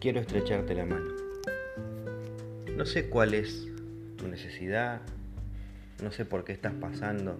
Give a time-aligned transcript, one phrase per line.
[0.00, 1.12] quiero estrecharte la mano.
[2.76, 3.68] No sé cuál es
[4.16, 5.02] tu necesidad,
[6.02, 7.38] no sé por qué estás pasando,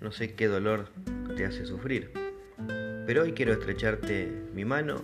[0.00, 0.88] no sé qué dolor
[1.36, 2.12] te hace sufrir,
[3.06, 5.02] pero hoy quiero estrecharte mi mano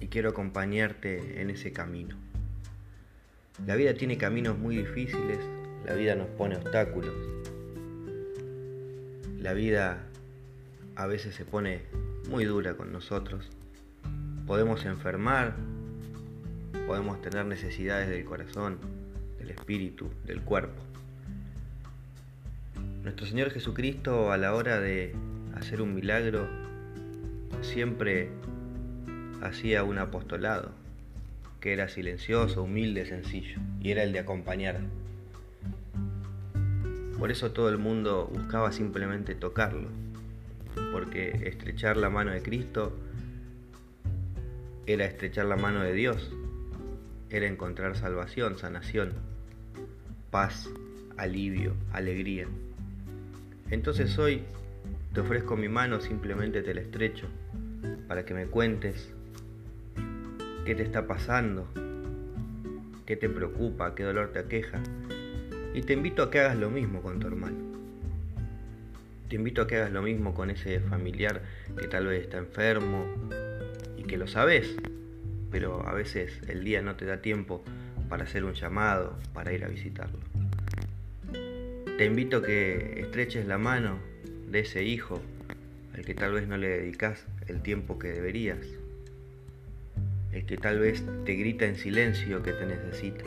[0.00, 2.16] y quiero acompañarte en ese camino.
[3.66, 5.38] La vida tiene caminos muy difíciles,
[5.84, 7.14] la vida nos pone obstáculos,
[9.38, 10.02] la vida
[10.96, 11.82] a veces se pone
[12.30, 13.50] muy dura con nosotros.
[14.50, 15.54] Podemos enfermar,
[16.88, 18.78] podemos tener necesidades del corazón,
[19.38, 20.82] del espíritu, del cuerpo.
[23.04, 25.14] Nuestro Señor Jesucristo a la hora de
[25.54, 26.48] hacer un milagro
[27.62, 28.28] siempre
[29.40, 30.72] hacía un apostolado,
[31.60, 34.80] que era silencioso, humilde, sencillo, y era el de acompañar.
[37.20, 39.90] Por eso todo el mundo buscaba simplemente tocarlo,
[40.90, 42.92] porque estrechar la mano de Cristo
[44.86, 46.30] era estrechar la mano de Dios,
[47.30, 49.12] era encontrar salvación, sanación,
[50.30, 50.68] paz,
[51.16, 52.46] alivio, alegría.
[53.70, 54.42] Entonces hoy
[55.12, 57.28] te ofrezco mi mano, simplemente te la estrecho,
[58.08, 59.12] para que me cuentes
[60.64, 61.68] qué te está pasando,
[63.06, 64.80] qué te preocupa, qué dolor te aqueja.
[65.74, 67.58] Y te invito a que hagas lo mismo con tu hermano.
[69.28, 71.42] Te invito a que hagas lo mismo con ese familiar
[71.78, 73.06] que tal vez está enfermo
[74.10, 74.74] que lo sabes,
[75.52, 77.62] pero a veces el día no te da tiempo
[78.08, 80.18] para hacer un llamado, para ir a visitarlo.
[81.96, 84.00] Te invito a que estreches la mano
[84.48, 85.22] de ese hijo
[85.94, 88.66] al que tal vez no le dedicas el tiempo que deberías,
[90.32, 93.24] el que tal vez te grita en silencio que te necesita.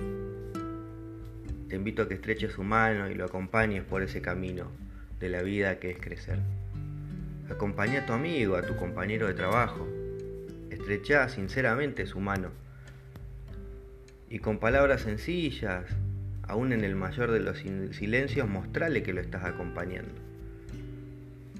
[1.69, 4.69] Te invito a que estreches su mano y lo acompañes por ese camino
[5.21, 6.39] de la vida que es crecer.
[7.49, 9.87] Acompaña a tu amigo, a tu compañero de trabajo,
[10.83, 12.49] Estrecha sinceramente su mano.
[14.29, 15.85] Y con palabras sencillas,
[16.45, 17.59] aún en el mayor de los
[17.95, 20.11] silencios, mostrale que lo estás acompañando.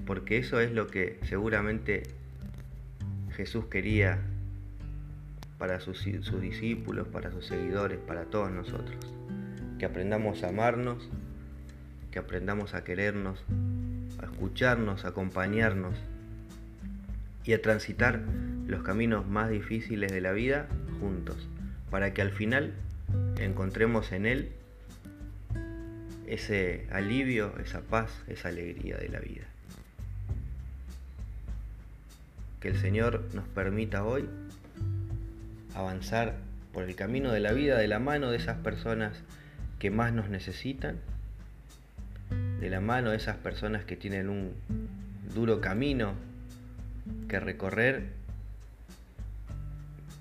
[0.04, 2.02] Porque eso es lo que seguramente
[3.30, 4.18] Jesús quería
[5.56, 8.98] para sus discípulos, para sus seguidores, para todos nosotros.
[9.78, 11.08] Que aprendamos a amarnos,
[12.10, 13.42] que aprendamos a querernos,
[14.18, 15.96] a escucharnos, a acompañarnos
[17.44, 18.20] y a transitar
[18.66, 20.66] los caminos más difíciles de la vida
[21.00, 21.48] juntos,
[21.90, 22.72] para que al final
[23.38, 24.52] encontremos en Él
[26.26, 29.44] ese alivio, esa paz, esa alegría de la vida.
[32.60, 34.28] Que el Señor nos permita hoy
[35.74, 36.36] avanzar
[36.72, 39.22] por el camino de la vida de la mano de esas personas
[39.78, 40.96] que más nos necesitan,
[42.60, 44.54] de la mano de esas personas que tienen un
[45.34, 46.14] duro camino
[47.28, 48.23] que recorrer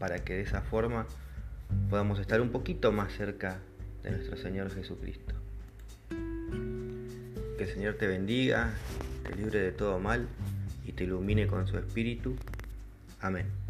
[0.04, 1.06] para que de esa forma
[1.90, 3.60] podamos estar un poquito más cerca
[4.04, 5.34] de nuestro Señor Jesucristo.
[7.58, 8.74] Que el Señor te bendiga,
[9.24, 10.28] te libre de todo mal
[10.86, 12.36] y te ilumine con su espíritu.
[13.22, 13.63] Amén.